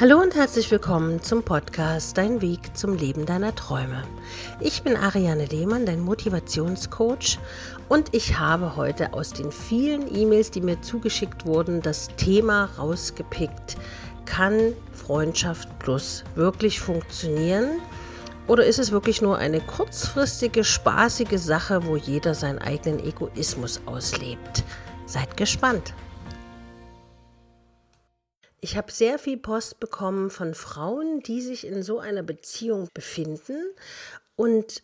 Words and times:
Hallo 0.00 0.20
und 0.20 0.36
herzlich 0.36 0.70
willkommen 0.70 1.24
zum 1.24 1.42
Podcast 1.42 2.16
Dein 2.16 2.40
Weg 2.40 2.76
zum 2.76 2.94
Leben 2.94 3.26
deiner 3.26 3.52
Träume. 3.56 4.04
Ich 4.60 4.84
bin 4.84 4.96
Ariane 4.96 5.46
Lehmann, 5.46 5.86
dein 5.86 5.98
Motivationscoach 5.98 7.40
und 7.88 8.14
ich 8.14 8.38
habe 8.38 8.76
heute 8.76 9.12
aus 9.12 9.32
den 9.32 9.50
vielen 9.50 10.14
E-Mails, 10.14 10.52
die 10.52 10.60
mir 10.60 10.80
zugeschickt 10.82 11.46
wurden, 11.46 11.82
das 11.82 12.10
Thema 12.16 12.66
rausgepickt. 12.78 13.76
Kann 14.24 14.72
Freundschaft 14.92 15.68
Plus 15.80 16.22
wirklich 16.36 16.78
funktionieren? 16.78 17.80
Oder 18.46 18.66
ist 18.66 18.78
es 18.78 18.92
wirklich 18.92 19.20
nur 19.20 19.38
eine 19.38 19.60
kurzfristige, 19.60 20.62
spaßige 20.62 21.40
Sache, 21.40 21.84
wo 21.86 21.96
jeder 21.96 22.36
seinen 22.36 22.60
eigenen 22.60 23.04
Egoismus 23.04 23.80
auslebt? 23.84 24.62
Seid 25.06 25.36
gespannt. 25.36 25.92
Ich 28.60 28.76
habe 28.76 28.90
sehr 28.90 29.18
viel 29.18 29.36
Post 29.36 29.78
bekommen 29.78 30.30
von 30.30 30.54
Frauen, 30.54 31.20
die 31.20 31.40
sich 31.40 31.66
in 31.66 31.82
so 31.82 32.00
einer 32.00 32.22
Beziehung 32.22 32.88
befinden. 32.92 33.70
Und 34.36 34.82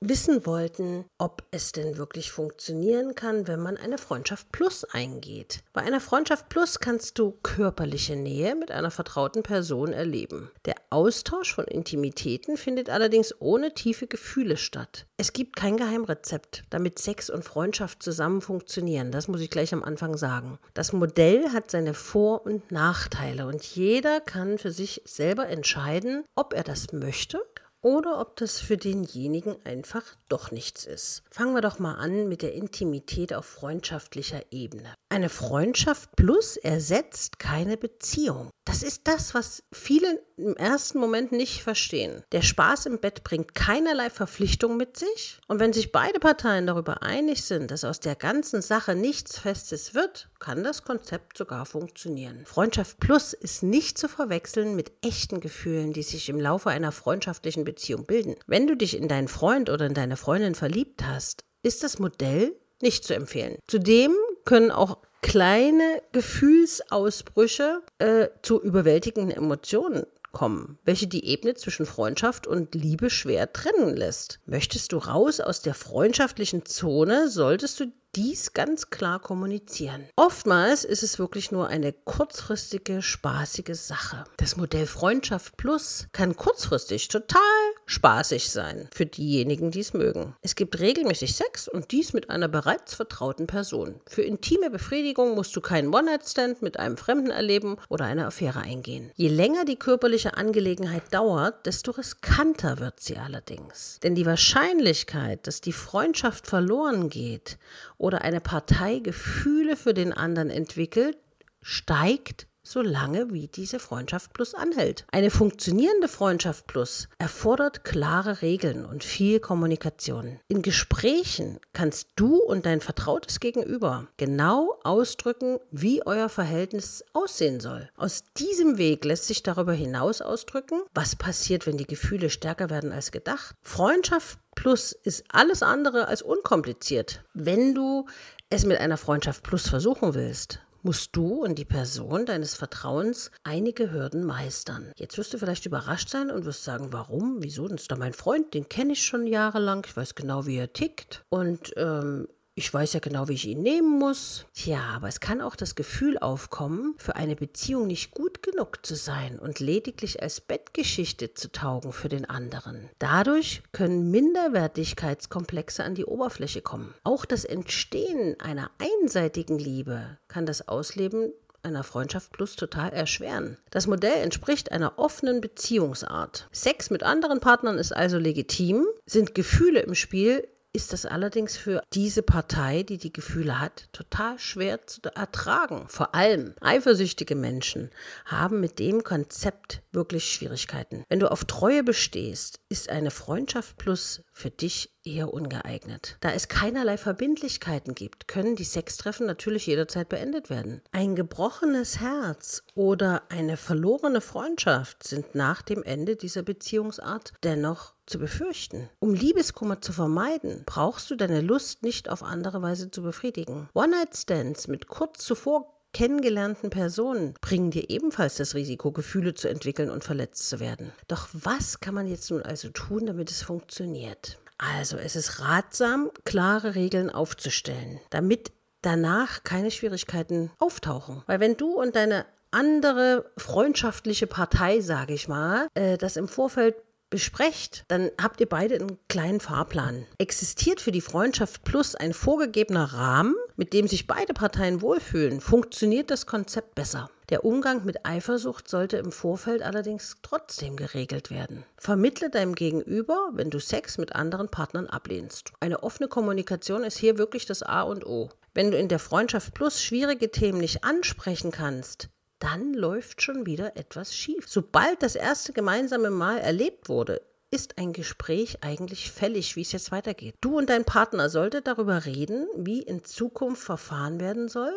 wissen 0.00 0.46
wollten, 0.46 1.04
ob 1.18 1.42
es 1.50 1.72
denn 1.72 1.96
wirklich 1.96 2.30
funktionieren 2.30 3.14
kann, 3.14 3.48
wenn 3.48 3.60
man 3.60 3.76
eine 3.76 3.98
Freundschaft 3.98 4.52
Plus 4.52 4.84
eingeht. 4.84 5.60
Bei 5.72 5.82
einer 5.82 6.00
Freundschaft 6.00 6.48
Plus 6.48 6.78
kannst 6.78 7.18
du 7.18 7.32
körperliche 7.42 8.14
Nähe 8.14 8.54
mit 8.54 8.70
einer 8.70 8.90
vertrauten 8.90 9.42
Person 9.42 9.92
erleben. 9.92 10.50
Der 10.66 10.76
Austausch 10.90 11.54
von 11.54 11.64
Intimitäten 11.64 12.56
findet 12.56 12.90
allerdings 12.90 13.34
ohne 13.40 13.74
tiefe 13.74 14.06
Gefühle 14.06 14.56
statt. 14.56 15.06
Es 15.16 15.32
gibt 15.32 15.56
kein 15.56 15.76
Geheimrezept, 15.76 16.64
damit 16.70 16.98
Sex 16.98 17.28
und 17.28 17.44
Freundschaft 17.44 18.02
zusammen 18.02 18.40
funktionieren. 18.40 19.10
Das 19.10 19.26
muss 19.26 19.40
ich 19.40 19.50
gleich 19.50 19.72
am 19.72 19.82
Anfang 19.82 20.16
sagen. 20.16 20.58
Das 20.74 20.92
Modell 20.92 21.50
hat 21.52 21.70
seine 21.70 21.94
Vor- 21.94 22.46
und 22.46 22.70
Nachteile 22.70 23.46
und 23.46 23.64
jeder 23.64 24.20
kann 24.20 24.58
für 24.58 24.70
sich 24.70 25.02
selber 25.04 25.48
entscheiden, 25.48 26.24
ob 26.36 26.52
er 26.52 26.62
das 26.62 26.92
möchte 26.92 27.42
oder 27.82 28.20
ob 28.20 28.36
das 28.36 28.60
für 28.60 28.76
denjenigen 28.76 29.56
einfach 29.64 30.04
doch 30.28 30.50
nichts 30.50 30.84
ist. 30.84 31.22
Fangen 31.30 31.54
wir 31.54 31.60
doch 31.60 31.78
mal 31.78 31.94
an 31.94 32.28
mit 32.28 32.42
der 32.42 32.54
Intimität 32.54 33.32
auf 33.34 33.46
freundschaftlicher 33.46 34.42
Ebene. 34.50 34.94
Eine 35.08 35.28
Freundschaft 35.28 36.14
plus 36.16 36.56
ersetzt 36.56 37.38
keine 37.38 37.76
Beziehung. 37.76 38.50
Das 38.64 38.82
ist 38.82 39.08
das, 39.08 39.34
was 39.34 39.62
viele 39.72 40.22
im 40.38 40.56
ersten 40.56 40.98
Moment 40.98 41.32
nicht 41.32 41.62
verstehen. 41.62 42.22
Der 42.32 42.42
Spaß 42.42 42.86
im 42.86 42.98
Bett 42.98 43.24
bringt 43.24 43.54
keinerlei 43.54 44.10
Verpflichtung 44.10 44.76
mit 44.76 44.96
sich. 44.96 45.38
Und 45.48 45.60
wenn 45.60 45.72
sich 45.72 45.92
beide 45.92 46.20
Parteien 46.20 46.66
darüber 46.66 47.02
einig 47.02 47.44
sind, 47.44 47.70
dass 47.70 47.84
aus 47.84 48.00
der 48.00 48.14
ganzen 48.14 48.62
Sache 48.62 48.94
nichts 48.94 49.38
Festes 49.38 49.94
wird, 49.94 50.28
kann 50.38 50.64
das 50.64 50.84
Konzept 50.84 51.36
sogar 51.36 51.66
funktionieren. 51.66 52.44
Freundschaft 52.44 53.00
Plus 53.00 53.32
ist 53.32 53.62
nicht 53.62 53.98
zu 53.98 54.08
verwechseln 54.08 54.76
mit 54.76 54.92
echten 55.02 55.40
Gefühlen, 55.40 55.92
die 55.92 56.02
sich 56.02 56.28
im 56.28 56.40
Laufe 56.40 56.70
einer 56.70 56.92
freundschaftlichen 56.92 57.64
Beziehung 57.64 58.06
bilden. 58.06 58.36
Wenn 58.46 58.66
du 58.66 58.76
dich 58.76 58.96
in 58.96 59.08
deinen 59.08 59.28
Freund 59.28 59.70
oder 59.70 59.86
in 59.86 59.94
deine 59.94 60.16
Freundin 60.16 60.54
verliebt 60.54 61.04
hast, 61.04 61.44
ist 61.62 61.82
das 61.82 61.98
Modell 61.98 62.54
nicht 62.80 63.04
zu 63.04 63.14
empfehlen. 63.14 63.58
Zudem 63.66 64.14
können 64.44 64.70
auch 64.70 64.98
kleine 65.20 66.02
Gefühlsausbrüche 66.12 67.82
äh, 67.98 68.28
zu 68.42 68.62
überwältigenden 68.62 69.36
Emotionen 69.36 70.06
kommen, 70.38 70.78
welche 70.84 71.08
die 71.08 71.24
Ebene 71.24 71.54
zwischen 71.54 71.84
Freundschaft 71.84 72.46
und 72.46 72.76
Liebe 72.76 73.10
schwer 73.10 73.52
trennen 73.52 73.96
lässt. 73.96 74.38
Möchtest 74.46 74.92
du 74.92 74.98
raus 74.98 75.40
aus 75.40 75.62
der 75.62 75.74
freundschaftlichen 75.74 76.64
Zone, 76.64 77.28
solltest 77.28 77.80
du 77.80 77.92
dies 78.14 78.52
ganz 78.52 78.90
klar 78.90 79.18
kommunizieren. 79.18 80.08
Oftmals 80.14 80.84
ist 80.84 81.02
es 81.02 81.18
wirklich 81.18 81.50
nur 81.50 81.66
eine 81.66 81.92
kurzfristige, 81.92 83.02
spaßige 83.02 83.74
Sache. 83.74 84.24
Das 84.36 84.56
Modell 84.56 84.86
Freundschaft 84.86 85.56
Plus 85.56 86.06
kann 86.12 86.36
kurzfristig 86.36 87.08
total 87.08 87.40
spaßig 87.88 88.50
sein 88.50 88.88
für 88.92 89.06
diejenigen, 89.06 89.70
die 89.70 89.80
es 89.80 89.94
mögen. 89.94 90.36
Es 90.42 90.54
gibt 90.54 90.78
regelmäßig 90.78 91.34
Sex 91.34 91.68
und 91.68 91.90
dies 91.90 92.12
mit 92.12 92.30
einer 92.30 92.48
bereits 92.48 92.94
vertrauten 92.94 93.46
Person. 93.46 94.00
Für 94.06 94.22
intime 94.22 94.70
Befriedigung 94.70 95.34
musst 95.34 95.56
du 95.56 95.60
keinen 95.60 95.92
One-Night-Stand 95.92 96.62
mit 96.62 96.78
einem 96.78 96.96
Fremden 96.96 97.30
erleben 97.30 97.76
oder 97.88 98.04
eine 98.04 98.26
Affäre 98.26 98.60
eingehen. 98.60 99.10
Je 99.16 99.28
länger 99.28 99.64
die 99.64 99.76
körperliche 99.76 100.36
Angelegenheit 100.36 101.02
dauert, 101.12 101.66
desto 101.66 101.92
riskanter 101.92 102.78
wird 102.78 103.00
sie 103.00 103.16
allerdings. 103.16 103.98
Denn 104.02 104.14
die 104.14 104.26
Wahrscheinlichkeit, 104.26 105.46
dass 105.46 105.60
die 105.60 105.72
Freundschaft 105.72 106.46
verloren 106.46 107.08
geht 107.08 107.58
oder 107.96 108.22
eine 108.22 108.40
Partei 108.40 108.98
Gefühle 108.98 109.76
für 109.76 109.94
den 109.94 110.12
anderen 110.12 110.50
entwickelt, 110.50 111.16
steigt 111.62 112.46
solange 112.70 113.32
wie 113.32 113.48
diese 113.48 113.78
Freundschaft 113.78 114.32
plus 114.32 114.54
anhält. 114.54 115.06
Eine 115.10 115.30
funktionierende 115.30 116.08
Freundschaft 116.08 116.66
plus 116.66 117.08
erfordert 117.18 117.84
klare 117.84 118.42
Regeln 118.42 118.84
und 118.84 119.04
viel 119.04 119.40
Kommunikation. 119.40 120.40
In 120.48 120.62
Gesprächen 120.62 121.58
kannst 121.72 122.08
du 122.16 122.36
und 122.36 122.66
dein 122.66 122.80
vertrautes 122.80 123.40
Gegenüber 123.40 124.08
genau 124.16 124.78
ausdrücken, 124.84 125.58
wie 125.70 126.04
euer 126.06 126.28
Verhältnis 126.28 127.04
aussehen 127.12 127.60
soll. 127.60 127.88
Aus 127.96 128.24
diesem 128.36 128.78
Weg 128.78 129.04
lässt 129.04 129.26
sich 129.26 129.42
darüber 129.42 129.72
hinaus 129.72 130.20
ausdrücken, 130.20 130.82
was 130.94 131.16
passiert, 131.16 131.66
wenn 131.66 131.78
die 131.78 131.86
Gefühle 131.86 132.30
stärker 132.30 132.70
werden 132.70 132.92
als 132.92 133.12
gedacht. 133.12 133.54
Freundschaft 133.62 134.38
Plus 134.54 134.90
ist 134.90 135.24
alles 135.28 135.62
andere 135.62 136.08
als 136.08 136.20
unkompliziert. 136.20 137.22
Wenn 137.32 137.76
du 137.76 138.06
es 138.50 138.64
mit 138.64 138.80
einer 138.80 138.96
Freundschaft 138.96 139.44
Plus 139.44 139.68
versuchen 139.68 140.14
willst, 140.14 140.60
musst 140.82 141.14
du 141.16 141.44
und 141.44 141.58
die 141.58 141.64
Person 141.64 142.26
deines 142.26 142.54
Vertrauens 142.54 143.30
einige 143.42 143.90
Hürden 143.90 144.24
meistern. 144.24 144.92
Jetzt 144.96 145.18
wirst 145.18 145.34
du 145.34 145.38
vielleicht 145.38 145.66
überrascht 145.66 146.08
sein 146.08 146.30
und 146.30 146.44
wirst 146.44 146.64
sagen, 146.64 146.92
warum? 146.92 147.38
Wieso? 147.40 147.68
Das 147.68 147.82
ist 147.82 147.90
doch 147.90 147.98
mein 147.98 148.12
Freund, 148.12 148.54
den 148.54 148.68
kenne 148.68 148.92
ich 148.92 149.04
schon 149.04 149.26
jahrelang. 149.26 149.84
Ich 149.86 149.96
weiß 149.96 150.14
genau, 150.14 150.46
wie 150.46 150.56
er 150.56 150.72
tickt. 150.72 151.24
Und 151.28 151.72
ähm, 151.76 152.28
ich 152.58 152.74
weiß 152.74 152.92
ja 152.92 153.00
genau, 153.00 153.28
wie 153.28 153.34
ich 153.34 153.46
ihn 153.46 153.62
nehmen 153.62 153.98
muss. 153.98 154.44
Tja, 154.52 154.80
aber 154.94 155.08
es 155.08 155.20
kann 155.20 155.40
auch 155.40 155.56
das 155.56 155.76
Gefühl 155.76 156.18
aufkommen, 156.18 156.94
für 156.98 157.16
eine 157.16 157.36
Beziehung 157.36 157.86
nicht 157.86 158.10
gut 158.10 158.42
genug 158.42 158.84
zu 158.84 158.96
sein 158.96 159.38
und 159.38 159.60
lediglich 159.60 160.22
als 160.22 160.40
Bettgeschichte 160.40 161.34
zu 161.34 161.50
taugen 161.52 161.92
für 161.92 162.08
den 162.08 162.28
anderen. 162.28 162.90
Dadurch 162.98 163.62
können 163.72 164.10
Minderwertigkeitskomplexe 164.10 165.84
an 165.84 165.94
die 165.94 166.04
Oberfläche 166.04 166.60
kommen. 166.60 166.92
Auch 167.04 167.24
das 167.24 167.44
Entstehen 167.44 168.38
einer 168.40 168.70
einseitigen 168.78 169.58
Liebe 169.58 170.18
kann 170.26 170.44
das 170.44 170.66
Ausleben 170.68 171.32
einer 171.62 171.84
Freundschaft 171.84 172.32
plus 172.32 172.56
total 172.56 172.90
erschweren. 172.90 173.56
Das 173.70 173.86
Modell 173.86 174.22
entspricht 174.22 174.72
einer 174.72 174.98
offenen 174.98 175.40
Beziehungsart. 175.40 176.48
Sex 176.52 176.90
mit 176.90 177.02
anderen 177.02 177.40
Partnern 177.40 177.78
ist 177.78 177.92
also 177.92 178.18
legitim. 178.18 178.86
Sind 179.06 179.34
Gefühle 179.34 179.80
im 179.80 179.94
Spiel, 179.94 180.46
ist 180.72 180.92
das 180.92 181.06
allerdings 181.06 181.56
für 181.56 181.82
diese 181.92 182.22
Partei, 182.22 182.82
die 182.82 182.98
die 182.98 183.12
Gefühle 183.12 183.60
hat, 183.60 183.88
total 183.92 184.38
schwer 184.38 184.86
zu 184.86 185.00
ertragen. 185.14 185.86
Vor 185.88 186.14
allem 186.14 186.54
eifersüchtige 186.60 187.34
Menschen 187.34 187.90
haben 188.26 188.60
mit 188.60 188.78
dem 188.78 189.02
Konzept 189.02 189.82
wirklich 189.92 190.30
Schwierigkeiten. 190.30 191.04
Wenn 191.08 191.20
du 191.20 191.30
auf 191.30 191.44
Treue 191.44 191.82
bestehst, 191.82 192.60
ist 192.68 192.90
eine 192.90 193.10
Freundschaft 193.10 193.76
plus 193.78 194.22
für 194.38 194.50
dich 194.50 194.94
eher 195.04 195.34
ungeeignet. 195.34 196.16
Da 196.20 196.30
es 196.30 196.46
keinerlei 196.46 196.96
Verbindlichkeiten 196.96 197.94
gibt, 197.94 198.28
können 198.28 198.54
die 198.54 198.64
Sextreffen 198.64 199.26
natürlich 199.26 199.66
jederzeit 199.66 200.08
beendet 200.08 200.48
werden. 200.48 200.80
Ein 200.92 201.16
gebrochenes 201.16 201.98
Herz 201.98 202.62
oder 202.74 203.24
eine 203.30 203.56
verlorene 203.56 204.20
Freundschaft 204.20 205.02
sind 205.02 205.34
nach 205.34 205.62
dem 205.62 205.82
Ende 205.82 206.14
dieser 206.14 206.42
Beziehungsart 206.42 207.32
dennoch 207.42 207.94
zu 208.06 208.18
befürchten. 208.18 208.88
Um 209.00 209.12
Liebeskummer 209.12 209.80
zu 209.80 209.92
vermeiden, 209.92 210.62
brauchst 210.64 211.10
du 211.10 211.16
deine 211.16 211.40
Lust 211.40 211.82
nicht 211.82 212.08
auf 212.08 212.22
andere 212.22 212.62
Weise 212.62 212.90
zu 212.90 213.02
befriedigen. 213.02 213.68
One-Night-Stands 213.74 214.68
mit 214.68 214.86
kurz 214.86 215.24
zuvor 215.24 215.77
kennengelernten 215.98 216.70
Personen 216.70 217.34
bringen 217.40 217.72
dir 217.72 217.90
ebenfalls 217.90 218.36
das 218.36 218.54
Risiko, 218.54 218.92
Gefühle 218.92 219.34
zu 219.34 219.48
entwickeln 219.48 219.90
und 219.90 220.04
verletzt 220.04 220.48
zu 220.48 220.60
werden. 220.60 220.92
Doch 221.08 221.28
was 221.32 221.80
kann 221.80 221.92
man 221.92 222.06
jetzt 222.06 222.30
nun 222.30 222.40
also 222.40 222.68
tun, 222.68 223.06
damit 223.06 223.32
es 223.32 223.42
funktioniert? 223.42 224.38
Also 224.58 224.96
es 224.96 225.16
ist 225.16 225.40
ratsam, 225.40 226.12
klare 226.24 226.76
Regeln 226.76 227.10
aufzustellen, 227.10 227.98
damit 228.10 228.52
danach 228.80 229.42
keine 229.42 229.72
Schwierigkeiten 229.72 230.52
auftauchen. 230.60 231.24
Weil 231.26 231.40
wenn 231.40 231.56
du 231.56 231.72
und 231.72 231.96
deine 231.96 232.26
andere 232.52 233.32
freundschaftliche 233.36 234.28
Partei, 234.28 234.80
sage 234.80 235.14
ich 235.14 235.26
mal, 235.26 235.66
äh, 235.74 235.98
das 235.98 236.16
im 236.16 236.28
Vorfeld 236.28 236.76
besprecht, 237.10 237.84
dann 237.88 238.10
habt 238.20 238.40
ihr 238.40 238.48
beide 238.48 238.74
einen 238.74 238.98
kleinen 239.08 239.40
Fahrplan. 239.40 240.06
Existiert 240.18 240.80
für 240.80 240.92
die 240.92 241.00
Freundschaft 241.00 241.64
Plus 241.64 241.94
ein 241.94 242.12
vorgegebener 242.12 242.92
Rahmen, 242.92 243.34
mit 243.56 243.72
dem 243.72 243.88
sich 243.88 244.06
beide 244.06 244.34
Parteien 244.34 244.82
wohlfühlen, 244.82 245.40
funktioniert 245.40 246.10
das 246.10 246.26
Konzept 246.26 246.74
besser. 246.74 247.10
Der 247.30 247.44
Umgang 247.44 247.84
mit 247.84 248.06
Eifersucht 248.06 248.68
sollte 248.68 248.96
im 248.96 249.12
Vorfeld 249.12 249.60
allerdings 249.60 250.16
trotzdem 250.22 250.76
geregelt 250.76 251.30
werden. 251.30 251.64
Vermittle 251.76 252.30
deinem 252.30 252.54
Gegenüber, 252.54 253.30
wenn 253.34 253.50
du 253.50 253.58
Sex 253.58 253.98
mit 253.98 254.14
anderen 254.14 254.48
Partnern 254.48 254.86
ablehnst. 254.86 255.52
Eine 255.60 255.82
offene 255.82 256.08
Kommunikation 256.08 256.84
ist 256.84 256.96
hier 256.96 257.18
wirklich 257.18 257.44
das 257.44 257.62
A 257.62 257.82
und 257.82 258.06
O. 258.06 258.30
Wenn 258.54 258.70
du 258.70 258.78
in 258.78 258.88
der 258.88 258.98
Freundschaft 258.98 259.52
Plus 259.52 259.82
schwierige 259.82 260.30
Themen 260.30 260.58
nicht 260.58 260.84
ansprechen 260.84 261.50
kannst, 261.50 262.08
dann 262.38 262.74
läuft 262.74 263.22
schon 263.22 263.46
wieder 263.46 263.76
etwas 263.76 264.14
schief. 264.14 264.48
Sobald 264.48 265.02
das 265.02 265.16
erste 265.16 265.52
gemeinsame 265.52 266.10
Mal 266.10 266.38
erlebt 266.38 266.88
wurde, 266.88 267.20
ist 267.50 267.78
ein 267.78 267.92
Gespräch 267.92 268.58
eigentlich 268.62 269.10
fällig, 269.10 269.56
wie 269.56 269.62
es 269.62 269.72
jetzt 269.72 269.90
weitergeht. 269.90 270.34
Du 270.40 270.58
und 270.58 270.68
dein 270.68 270.84
Partner 270.84 271.30
solltet 271.30 271.66
darüber 271.66 272.04
reden, 272.04 272.46
wie 272.56 272.82
in 272.82 273.04
Zukunft 273.04 273.62
verfahren 273.62 274.20
werden 274.20 274.48
soll 274.48 274.72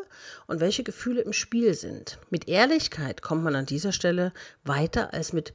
und 0.47 0.61
welche 0.61 0.83
Gefühle 0.83 1.21
im 1.21 1.33
Spiel 1.33 1.73
sind. 1.73 2.19
Mit 2.29 2.47
Ehrlichkeit 2.47 3.21
kommt 3.21 3.43
man 3.43 3.55
an 3.55 3.65
dieser 3.65 3.91
Stelle 3.91 4.31
weiter 4.63 5.13
als 5.13 5.33
mit 5.33 5.53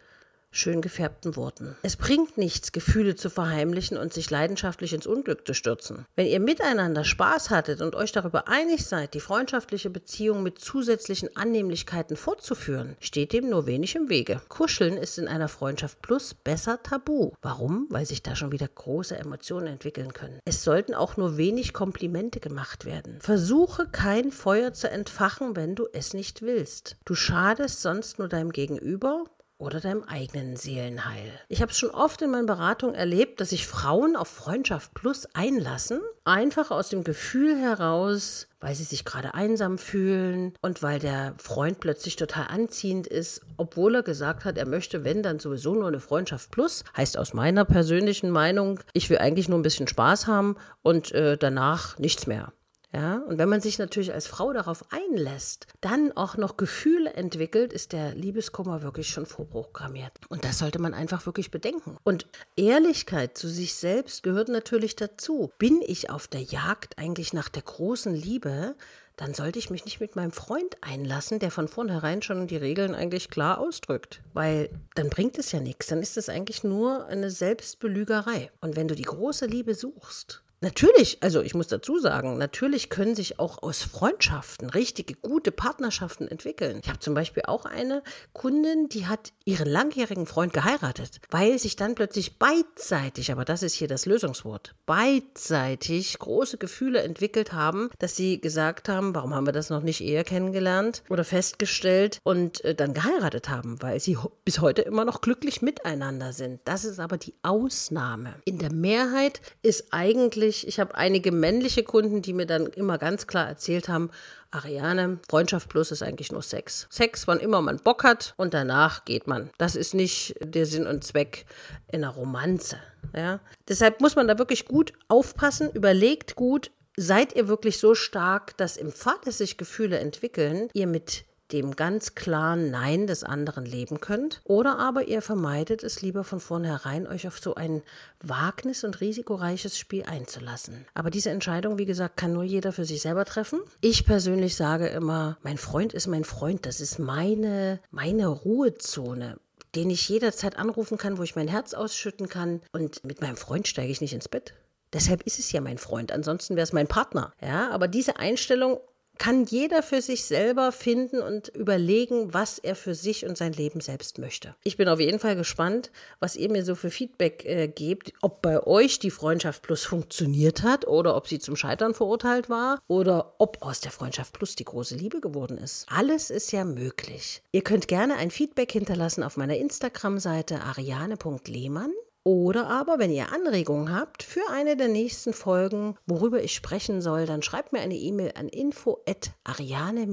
schön 0.50 0.80
gefärbten 0.80 1.36
Worten. 1.36 1.76
Es 1.82 1.96
bringt 1.96 2.38
nichts, 2.38 2.72
Gefühle 2.72 3.14
zu 3.14 3.30
verheimlichen 3.30 3.98
und 3.98 4.12
sich 4.12 4.30
leidenschaftlich 4.30 4.92
ins 4.92 5.06
Unglück 5.06 5.46
zu 5.46 5.54
stürzen. 5.54 6.06
Wenn 6.16 6.26
ihr 6.26 6.40
miteinander 6.40 7.04
Spaß 7.04 7.50
hattet 7.50 7.80
und 7.80 7.94
euch 7.94 8.12
darüber 8.12 8.48
einig 8.48 8.86
seid, 8.86 9.14
die 9.14 9.20
freundschaftliche 9.20 9.90
Beziehung 9.90 10.42
mit 10.42 10.58
zusätzlichen 10.58 11.36
Annehmlichkeiten 11.36 12.16
fortzuführen, 12.16 12.96
steht 13.00 13.32
dem 13.32 13.50
nur 13.50 13.66
wenig 13.66 13.94
im 13.96 14.08
Wege. 14.08 14.40
Kuscheln 14.48 14.96
ist 14.96 15.18
in 15.18 15.28
einer 15.28 15.48
Freundschaft 15.48 16.00
plus 16.00 16.34
besser 16.34 16.82
tabu. 16.82 17.32
Warum? 17.42 17.86
Weil 17.90 18.06
sich 18.06 18.22
da 18.22 18.34
schon 18.34 18.52
wieder 18.52 18.68
große 18.68 19.16
Emotionen 19.16 19.66
entwickeln 19.66 20.12
können. 20.12 20.40
Es 20.44 20.64
sollten 20.64 20.94
auch 20.94 21.16
nur 21.16 21.36
wenig 21.36 21.72
Komplimente 21.72 22.40
gemacht 22.40 22.84
werden. 22.84 23.18
Versuche 23.20 23.88
kein 23.88 24.30
Feuer 24.30 24.72
zu 24.72 24.90
entfachen, 24.90 25.56
wenn 25.56 25.74
du 25.74 25.86
es 25.92 26.14
nicht 26.14 26.42
willst. 26.42 26.96
Du 27.04 27.14
schadest 27.14 27.82
sonst 27.82 28.18
nur 28.18 28.28
deinem 28.28 28.52
Gegenüber 28.52 29.24
oder 29.58 29.80
deinem 29.80 30.02
eigenen 30.04 30.56
Seelenheil. 30.56 31.32
Ich 31.48 31.62
habe 31.62 31.72
es 31.72 31.78
schon 31.78 31.90
oft 31.90 32.20
in 32.22 32.30
meinen 32.30 32.46
Beratungen 32.46 32.94
erlebt, 32.94 33.40
dass 33.40 33.50
sich 33.50 33.66
Frauen 33.66 34.16
auf 34.16 34.28
Freundschaft 34.28 34.92
Plus 34.94 35.26
einlassen, 35.34 36.00
einfach 36.24 36.70
aus 36.70 36.90
dem 36.90 37.04
Gefühl 37.04 37.56
heraus, 37.58 38.48
weil 38.60 38.74
sie 38.74 38.84
sich 38.84 39.04
gerade 39.04 39.34
einsam 39.34 39.78
fühlen 39.78 40.54
und 40.60 40.82
weil 40.82 40.98
der 40.98 41.34
Freund 41.38 41.80
plötzlich 41.80 42.16
total 42.16 42.48
anziehend 42.48 43.06
ist, 43.06 43.40
obwohl 43.56 43.94
er 43.94 44.02
gesagt 44.02 44.44
hat, 44.44 44.58
er 44.58 44.66
möchte, 44.66 45.04
wenn 45.04 45.22
dann 45.22 45.38
sowieso 45.38 45.74
nur 45.74 45.88
eine 45.88 46.00
Freundschaft 46.00 46.50
plus. 46.50 46.84
Heißt 46.96 47.16
aus 47.16 47.32
meiner 47.32 47.64
persönlichen 47.64 48.30
Meinung, 48.30 48.80
ich 48.92 49.08
will 49.08 49.18
eigentlich 49.18 49.48
nur 49.48 49.58
ein 49.58 49.62
bisschen 49.62 49.88
Spaß 49.88 50.26
haben 50.26 50.56
und 50.82 51.12
äh, 51.12 51.38
danach 51.38 51.98
nichts 51.98 52.26
mehr. 52.26 52.52
Ja, 52.96 53.18
und 53.28 53.36
wenn 53.36 53.50
man 53.50 53.60
sich 53.60 53.78
natürlich 53.78 54.14
als 54.14 54.26
Frau 54.26 54.54
darauf 54.54 54.86
einlässt, 54.90 55.66
dann 55.82 56.12
auch 56.12 56.38
noch 56.38 56.56
Gefühle 56.56 57.12
entwickelt, 57.12 57.74
ist 57.74 57.92
der 57.92 58.14
Liebeskummer 58.14 58.80
wirklich 58.80 59.10
schon 59.10 59.26
vorprogrammiert. 59.26 60.12
Und 60.30 60.46
das 60.46 60.60
sollte 60.60 60.78
man 60.78 60.94
einfach 60.94 61.26
wirklich 61.26 61.50
bedenken. 61.50 61.98
Und 62.04 62.26
Ehrlichkeit 62.56 63.36
zu 63.36 63.48
sich 63.48 63.74
selbst 63.74 64.22
gehört 64.22 64.48
natürlich 64.48 64.96
dazu. 64.96 65.52
Bin 65.58 65.82
ich 65.86 66.08
auf 66.08 66.26
der 66.26 66.40
Jagd 66.40 66.96
eigentlich 66.96 67.34
nach 67.34 67.50
der 67.50 67.62
großen 67.62 68.14
Liebe? 68.14 68.74
dann 69.18 69.32
sollte 69.32 69.58
ich 69.58 69.70
mich 69.70 69.86
nicht 69.86 69.98
mit 69.98 70.14
meinem 70.14 70.30
Freund 70.30 70.76
einlassen, 70.82 71.38
der 71.38 71.50
von 71.50 71.68
vornherein 71.68 72.20
schon 72.20 72.46
die 72.46 72.58
Regeln 72.58 72.94
eigentlich 72.94 73.30
klar 73.30 73.58
ausdrückt. 73.58 74.20
Weil 74.34 74.68
dann 74.94 75.08
bringt 75.08 75.38
es 75.38 75.52
ja 75.52 75.60
nichts. 75.60 75.86
Dann 75.86 76.02
ist 76.02 76.18
es 76.18 76.28
eigentlich 76.28 76.64
nur 76.64 77.06
eine 77.06 77.30
Selbstbelügerei. 77.30 78.50
Und 78.60 78.76
wenn 78.76 78.88
du 78.88 78.94
die 78.94 79.04
große 79.04 79.46
Liebe 79.46 79.74
suchst, 79.74 80.42
Natürlich, 80.62 81.18
also 81.22 81.42
ich 81.42 81.54
muss 81.54 81.68
dazu 81.68 81.98
sagen, 81.98 82.38
natürlich 82.38 82.88
können 82.88 83.14
sich 83.14 83.38
auch 83.38 83.62
aus 83.62 83.82
Freundschaften 83.82 84.70
richtige, 84.70 85.14
gute 85.14 85.52
Partnerschaften 85.52 86.26
entwickeln. 86.28 86.80
Ich 86.82 86.88
habe 86.88 86.98
zum 86.98 87.12
Beispiel 87.12 87.42
auch 87.46 87.66
eine 87.66 88.02
Kundin, 88.32 88.88
die 88.88 89.06
hat 89.06 89.32
ihren 89.44 89.68
langjährigen 89.68 90.26
Freund 90.26 90.54
geheiratet, 90.54 91.20
weil 91.28 91.58
sich 91.58 91.76
dann 91.76 91.94
plötzlich 91.94 92.38
beidseitig, 92.38 93.30
aber 93.30 93.44
das 93.44 93.62
ist 93.62 93.74
hier 93.74 93.86
das 93.86 94.06
Lösungswort, 94.06 94.74
beidseitig 94.86 96.18
große 96.18 96.56
Gefühle 96.56 97.02
entwickelt 97.02 97.52
haben, 97.52 97.90
dass 97.98 98.16
sie 98.16 98.40
gesagt 98.40 98.88
haben, 98.88 99.14
warum 99.14 99.34
haben 99.34 99.46
wir 99.46 99.52
das 99.52 99.68
noch 99.68 99.82
nicht 99.82 100.00
eher 100.00 100.24
kennengelernt 100.24 101.02
oder 101.10 101.24
festgestellt 101.24 102.18
und 102.22 102.64
äh, 102.64 102.74
dann 102.74 102.94
geheiratet 102.94 103.50
haben, 103.50 103.82
weil 103.82 104.00
sie 104.00 104.16
bis 104.46 104.60
heute 104.60 104.80
immer 104.82 105.04
noch 105.04 105.20
glücklich 105.20 105.60
miteinander 105.60 106.32
sind. 106.32 106.60
Das 106.64 106.86
ist 106.86 106.98
aber 106.98 107.18
die 107.18 107.34
Ausnahme. 107.42 108.36
In 108.46 108.58
der 108.58 108.72
Mehrheit 108.72 109.42
ist 109.62 109.92
eigentlich 109.92 110.45
eigentlich, 110.46 110.66
ich 110.68 110.78
habe 110.78 110.94
einige 110.94 111.32
männliche 111.32 111.82
Kunden, 111.82 112.22
die 112.22 112.32
mir 112.32 112.46
dann 112.46 112.66
immer 112.66 112.98
ganz 112.98 113.26
klar 113.26 113.48
erzählt 113.48 113.88
haben, 113.88 114.10
Ariane, 114.50 115.18
Freundschaft 115.28 115.68
plus 115.68 115.90
ist 115.90 116.02
eigentlich 116.02 116.30
nur 116.30 116.42
Sex. 116.42 116.86
Sex, 116.88 117.26
wann 117.26 117.40
immer 117.40 117.60
man 117.60 117.78
Bock 117.78 118.04
hat 118.04 118.34
und 118.36 118.54
danach 118.54 119.04
geht 119.04 119.26
man. 119.26 119.50
Das 119.58 119.74
ist 119.74 119.92
nicht 119.92 120.36
der 120.40 120.66
Sinn 120.66 120.86
und 120.86 121.04
Zweck 121.04 121.46
in 121.88 122.04
einer 122.04 122.14
Romanze. 122.14 122.78
Ja? 123.14 123.40
Deshalb 123.68 124.00
muss 124.00 124.16
man 124.16 124.28
da 124.28 124.38
wirklich 124.38 124.66
gut 124.66 124.92
aufpassen, 125.08 125.70
überlegt 125.72 126.36
gut, 126.36 126.70
seid 126.96 127.34
ihr 127.34 127.48
wirklich 127.48 127.78
so 127.78 127.94
stark, 127.94 128.56
dass 128.56 128.76
im 128.76 128.92
Fall, 128.92 129.16
dass 129.24 129.38
sich 129.38 129.58
Gefühle 129.58 129.98
entwickeln, 129.98 130.68
ihr 130.72 130.86
mit 130.86 131.24
dem 131.52 131.76
ganz 131.76 132.14
klaren 132.14 132.70
Nein 132.70 133.06
des 133.06 133.24
anderen 133.24 133.64
leben 133.64 134.00
könnt. 134.00 134.40
Oder 134.44 134.78
aber 134.78 135.08
ihr 135.08 135.22
vermeidet 135.22 135.82
es 135.82 136.02
lieber 136.02 136.24
von 136.24 136.40
vornherein, 136.40 137.06
euch 137.06 137.26
auf 137.26 137.38
so 137.38 137.54
ein 137.54 137.82
Wagnis- 138.20 138.84
und 138.84 139.00
risikoreiches 139.00 139.78
Spiel 139.78 140.04
einzulassen. 140.04 140.86
Aber 140.94 141.10
diese 141.10 141.30
Entscheidung, 141.30 141.78
wie 141.78 141.86
gesagt, 141.86 142.16
kann 142.16 142.32
nur 142.32 142.44
jeder 142.44 142.72
für 142.72 142.84
sich 142.84 143.02
selber 143.02 143.24
treffen. 143.24 143.60
Ich 143.80 144.04
persönlich 144.04 144.56
sage 144.56 144.88
immer, 144.88 145.38
mein 145.42 145.58
Freund 145.58 145.92
ist 145.92 146.06
mein 146.06 146.24
Freund. 146.24 146.66
Das 146.66 146.80
ist 146.80 146.98
meine, 146.98 147.80
meine 147.90 148.26
Ruhezone 148.26 149.38
den 149.74 149.90
ich 149.90 150.08
jederzeit 150.08 150.56
anrufen 150.56 150.96
kann, 150.96 151.18
wo 151.18 151.22
ich 151.22 151.36
mein 151.36 151.48
Herz 151.48 151.74
ausschütten 151.74 152.30
kann. 152.30 152.62
Und 152.72 153.04
mit 153.04 153.20
meinem 153.20 153.36
Freund 153.36 153.68
steige 153.68 153.92
ich 153.92 154.00
nicht 154.00 154.14
ins 154.14 154.28
Bett. 154.28 154.54
Deshalb 154.92 155.22
ist 155.24 155.38
es 155.38 155.52
ja 155.52 155.60
mein 155.60 155.78
Freund. 155.78 156.12
Ansonsten 156.12 156.56
wäre 156.56 156.64
es 156.64 156.72
mein 156.72 156.86
Partner. 156.86 157.34
Ja, 157.42 157.70
aber 157.70 157.86
diese 157.86 158.18
Einstellung 158.18 158.78
kann 159.18 159.44
jeder 159.44 159.82
für 159.82 160.02
sich 160.02 160.24
selber 160.24 160.72
finden 160.72 161.20
und 161.20 161.48
überlegen, 161.48 162.32
was 162.34 162.58
er 162.58 162.74
für 162.74 162.94
sich 162.94 163.26
und 163.26 163.36
sein 163.36 163.52
Leben 163.52 163.80
selbst 163.80 164.18
möchte. 164.18 164.54
Ich 164.64 164.76
bin 164.76 164.88
auf 164.88 165.00
jeden 165.00 165.18
Fall 165.18 165.36
gespannt, 165.36 165.90
was 166.20 166.36
ihr 166.36 166.50
mir 166.50 166.64
so 166.64 166.74
für 166.74 166.90
Feedback 166.90 167.44
äh, 167.44 167.68
gebt, 167.68 168.12
ob 168.22 168.42
bei 168.42 168.66
euch 168.66 168.98
die 168.98 169.10
Freundschaft 169.10 169.62
Plus 169.62 169.84
funktioniert 169.84 170.62
hat 170.62 170.86
oder 170.86 171.16
ob 171.16 171.28
sie 171.28 171.38
zum 171.38 171.56
Scheitern 171.56 171.94
verurteilt 171.94 172.48
war 172.48 172.80
oder 172.88 173.34
ob 173.38 173.62
aus 173.62 173.80
der 173.80 173.92
Freundschaft 173.92 174.32
Plus 174.32 174.56
die 174.56 174.64
große 174.64 174.94
Liebe 174.94 175.20
geworden 175.20 175.58
ist. 175.58 175.86
Alles 175.88 176.30
ist 176.30 176.52
ja 176.52 176.64
möglich. 176.64 177.42
Ihr 177.52 177.62
könnt 177.62 177.88
gerne 177.88 178.16
ein 178.16 178.30
Feedback 178.30 178.72
hinterlassen 178.72 179.22
auf 179.22 179.36
meiner 179.36 179.56
Instagram-Seite 179.56 180.60
ariane.lehmann. 180.60 181.92
Oder 182.26 182.66
aber, 182.66 182.98
wenn 182.98 183.12
ihr 183.12 183.32
Anregungen 183.32 183.96
habt 183.96 184.24
für 184.24 184.40
eine 184.50 184.76
der 184.76 184.88
nächsten 184.88 185.32
Folgen, 185.32 185.96
worüber 186.06 186.42
ich 186.42 186.56
sprechen 186.56 187.00
soll, 187.00 187.24
dann 187.24 187.40
schreibt 187.40 187.72
mir 187.72 187.78
eine 187.78 187.94
E-Mail 187.94 188.32
an 188.36 188.48
info@ariane- 188.48 190.08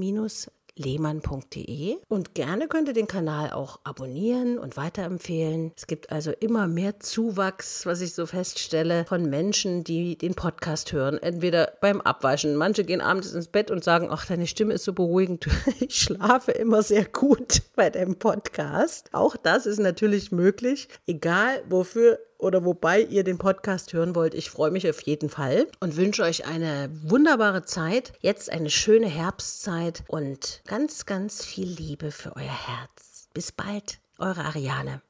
lehmann.de 0.76 1.98
und 2.08 2.36
gerne 2.36 2.68
könnt 2.68 2.88
ihr 2.88 2.94
den 2.94 3.08
Kanal 3.08 3.52
auch 3.52 3.80
abonnieren 3.84 4.58
und 4.58 4.78
weiterempfehlen. 4.78 5.72
Es 5.76 5.88
gibt 5.88 6.12
also 6.12 6.32
immer 6.32 6.68
mehr 6.68 7.00
Zuwachs, 7.00 7.86
was 7.86 8.02
ich 8.02 8.14
so 8.14 8.26
feststelle, 8.26 9.06
von 9.06 9.30
Menschen, 9.30 9.84
die 9.84 10.18
den 10.18 10.36
Podcast 10.36 10.92
hören, 10.94 11.18
entweder 11.18 11.74
beim 11.82 12.02
Abwaschen. 12.02 12.56
Manche 12.56 12.84
gehen 12.84 13.02
abends 13.02 13.34
ins 13.34 13.48
Bett 13.48 13.72
und 13.72 13.84
sagen, 13.84 14.08
ach, 14.10 14.26
deine 14.26 14.48
Stimme 14.48 14.74
ist 14.74 14.84
so 14.84 14.94
beruhigend. 14.94 15.48
Ich 15.80 15.96
schlafe 15.96 16.52
immer 16.52 16.82
sehr 16.82 17.06
gut 17.06 17.62
bei 17.76 17.90
deinem 17.90 18.16
Podcast. 18.16 19.10
Auch 19.12 19.36
das 19.36 19.66
ist 19.66 19.80
natürlich 19.80 20.32
möglich, 20.32 20.88
egal 21.08 21.62
wofür 21.68 22.20
oder 22.44 22.66
wobei 22.66 23.02
ihr 23.02 23.24
den 23.24 23.38
Podcast 23.38 23.94
hören 23.94 24.16
wollt. 24.16 24.34
Ich 24.34 24.50
freue 24.50 24.72
mich 24.72 24.88
auf 24.90 25.02
jeden 25.02 25.30
Fall 25.30 25.68
und 25.80 25.96
wünsche 25.96 26.24
euch 26.24 26.46
eine 26.46 26.90
wunderbare 27.04 27.64
Zeit. 27.64 28.14
Jetzt 28.20 28.52
eine 28.52 28.70
schöne 28.70 29.08
Herbstzeit 29.08 30.04
und 30.08 30.62
ganz, 30.68 31.06
ganz 31.06 31.44
viel 31.44 31.68
Liebe 31.68 32.12
für 32.12 32.36
euer 32.36 32.44
Herz. 32.44 33.30
Bis 33.34 33.52
bald, 33.52 34.00
eure 34.20 34.44
Ariane. 34.46 35.02